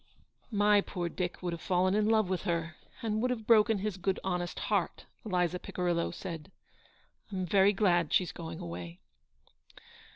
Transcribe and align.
"My 0.69 0.81
poor 0.81 1.09
Dick 1.09 1.43
would 1.43 1.53
have 1.53 1.61
fallen 1.61 1.93
in 1.93 2.09
love 2.09 2.27
with 2.27 2.41
her, 2.41 2.75
and 3.03 3.21
would 3.21 3.29
have 3.29 3.45
broken 3.45 3.77
his 3.77 3.97
good, 3.97 4.19
honest 4.23 4.57
heart," 4.57 5.05
Eliza 5.23 5.59
Picirillo 5.59 6.09
said." 6.11 6.51
Pm 7.29 7.45
very 7.45 7.71
glad 7.71 8.11
she's 8.11 8.31
going 8.31 8.59
away." 8.59 8.99